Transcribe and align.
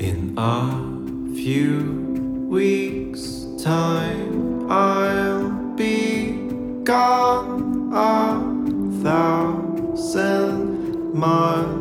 In 0.00 0.32
a 0.38 1.36
few 1.36 2.48
weeks' 2.48 3.44
time, 3.62 4.70
I'll 4.70 5.50
be 5.76 6.48
gone 6.84 7.92
a 7.92 8.40
thousand 9.02 10.32
miles. 11.12 11.79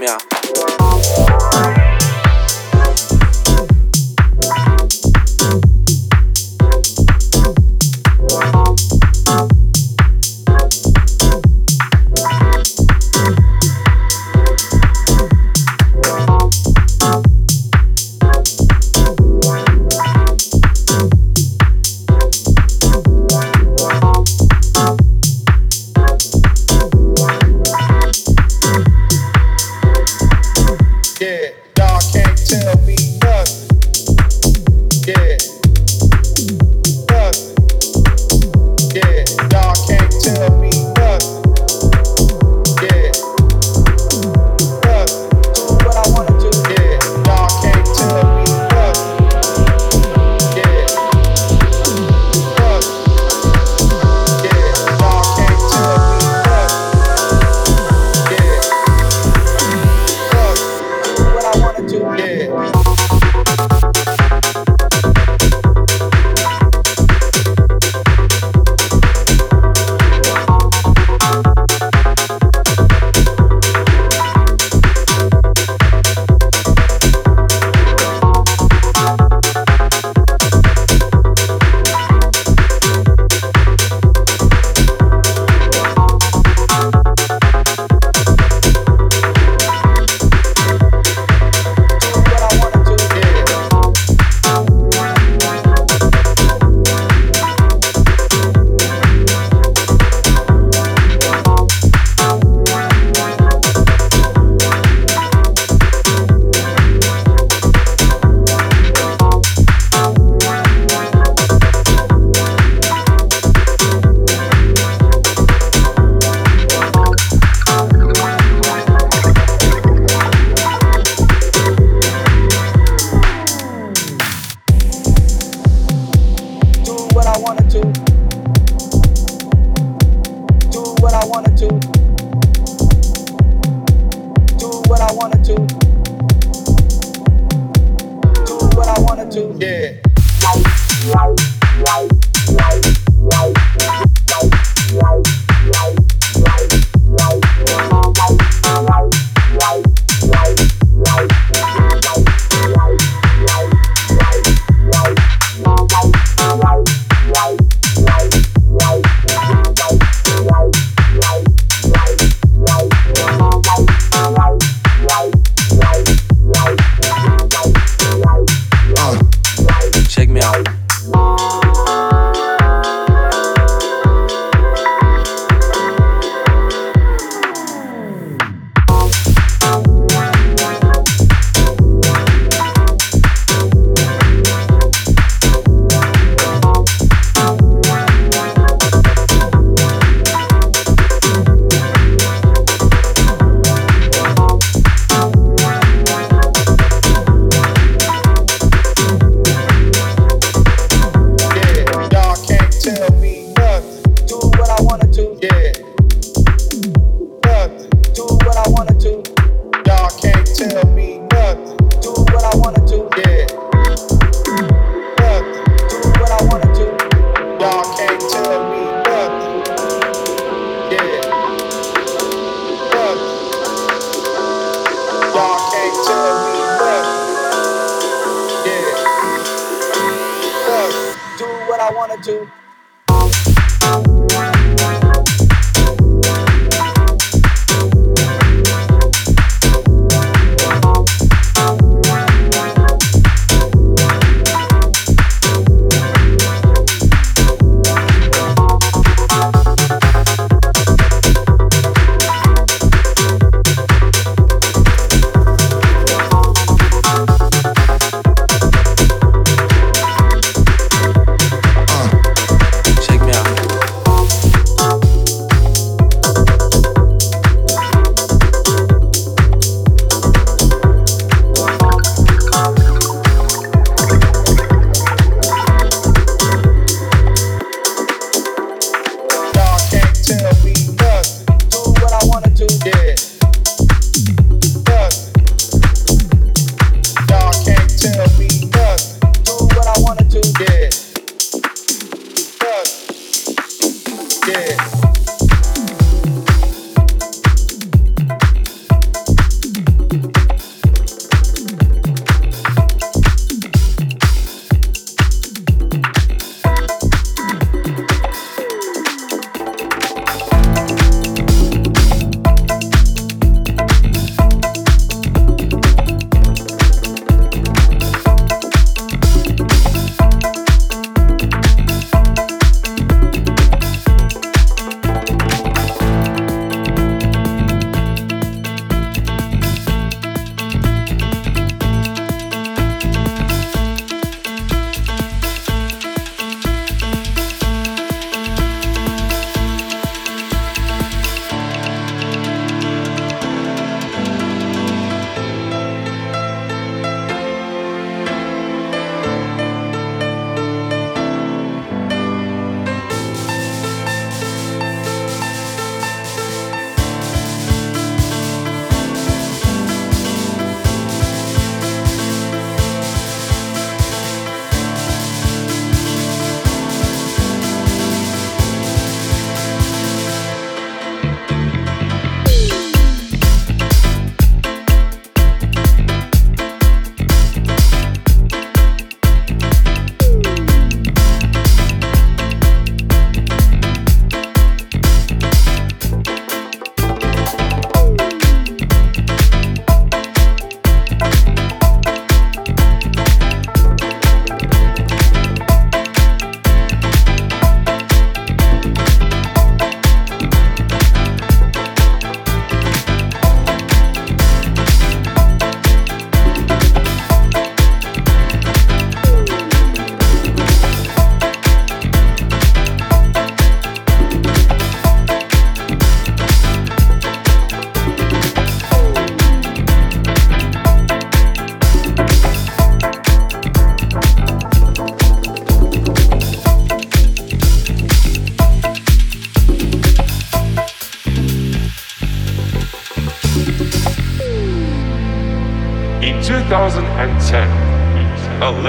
Yeah. 0.00 0.37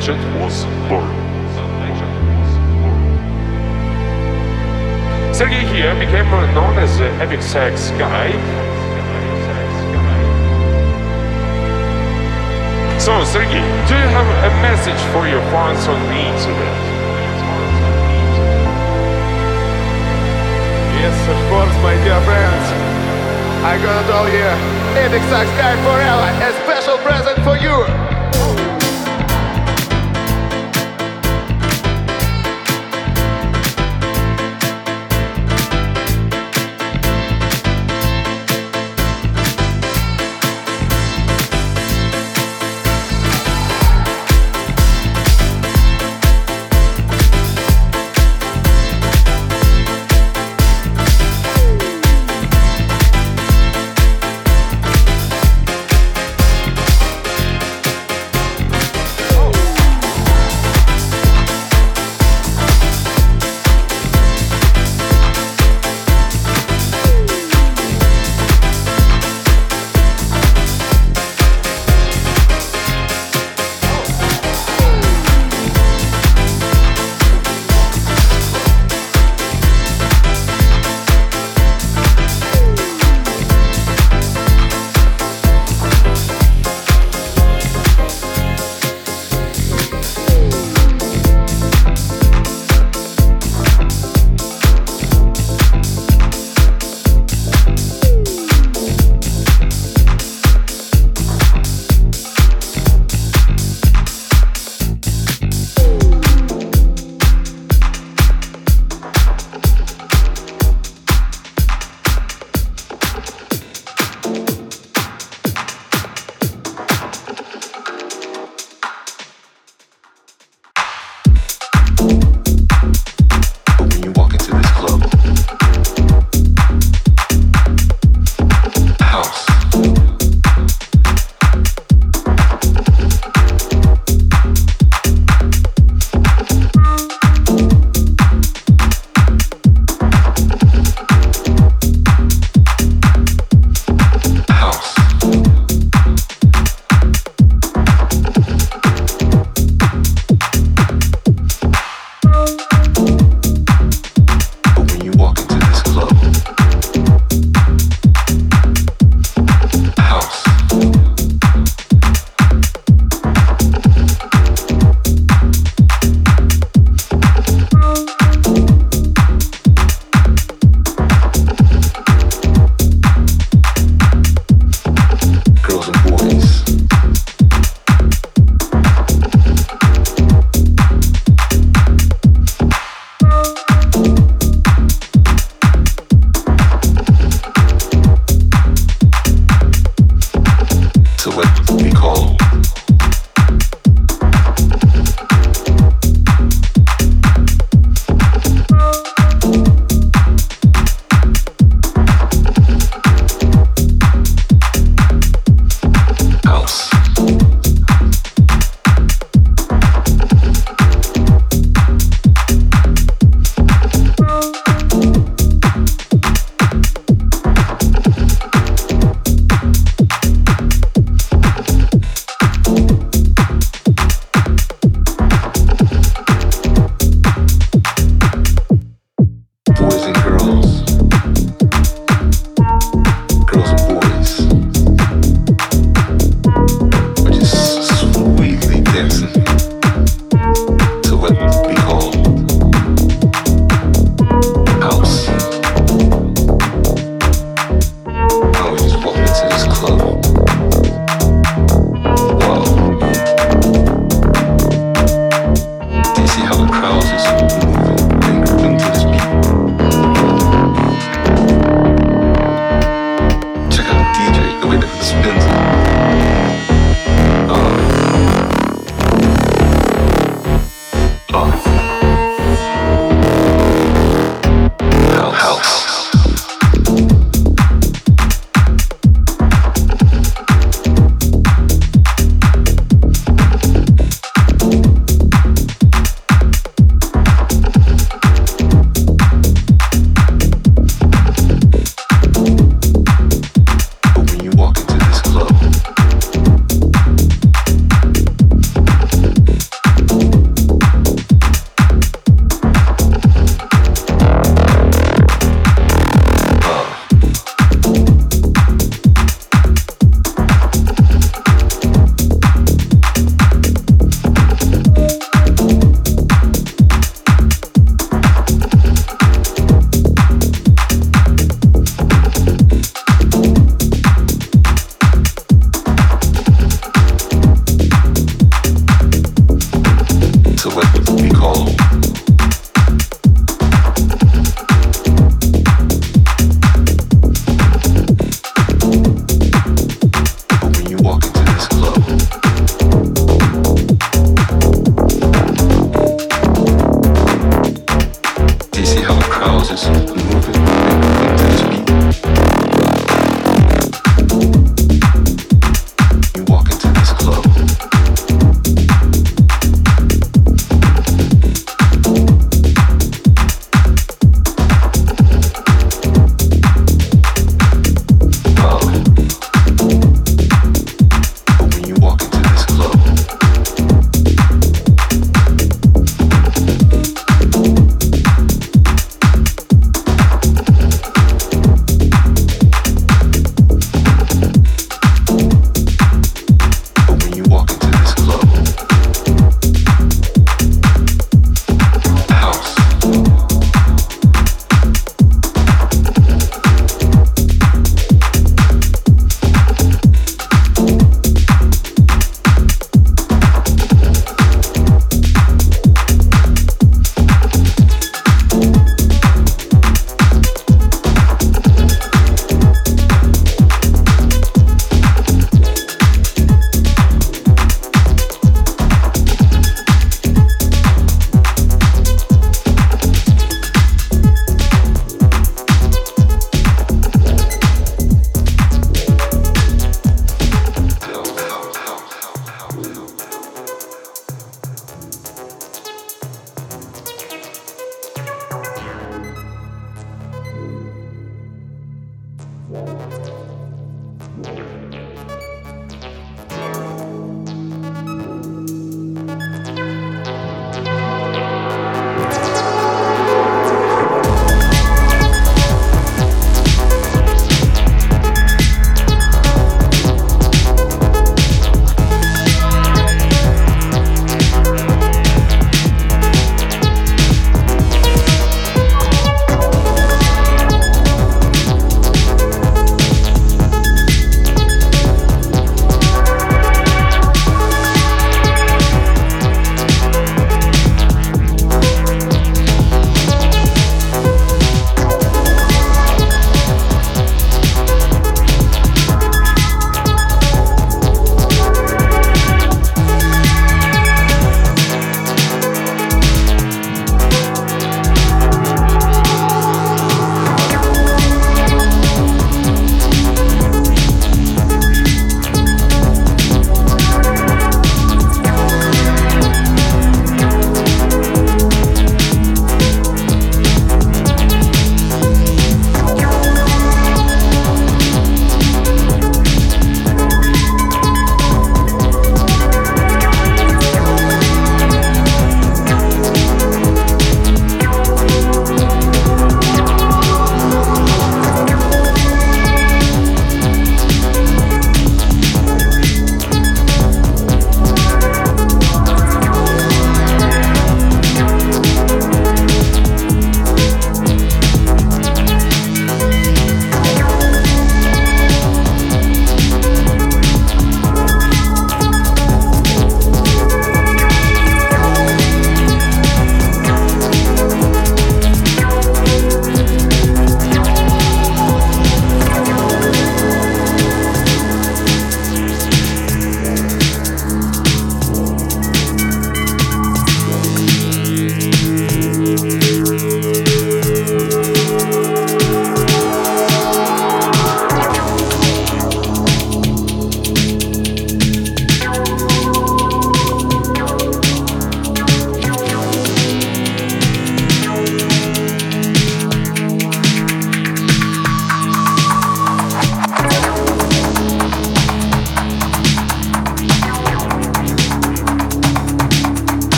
Legend 0.00 0.40
was 0.40 0.64
born. 0.88 1.12
Sergey 5.34 5.64
here 5.68 5.92
became 6.00 6.24
known 6.54 6.78
as 6.78 6.98
the 6.98 7.08
Epic 7.20 7.42
Sax 7.42 7.90
guy. 8.00 8.32
So, 12.98 13.12
Sergey, 13.24 13.60
do 13.88 13.92
you 13.92 14.08
have 14.16 14.28
a 14.48 14.52
message 14.64 15.00
for 15.12 15.28
your 15.28 15.40
fans 15.52 15.86
on 15.86 16.00
the 16.08 16.20
internet? 16.32 16.80
Yes, 20.96 21.16
of 21.28 21.40
course, 21.52 21.76
my 21.84 21.94
dear 22.04 22.20
friends. 22.24 22.66
I'm 23.68 23.82
gonna 23.82 24.06
tell 24.08 24.28
you, 24.32 24.48
Epic 24.96 25.22
Sax 25.28 25.48
Guy 25.60 25.76
Forever, 25.84 26.28
a 26.40 26.52
special 26.64 26.96
present 27.04 27.38
for 27.44 27.56
you. 27.56 27.99